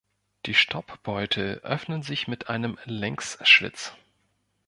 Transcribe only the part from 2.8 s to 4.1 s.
Längsschlitz.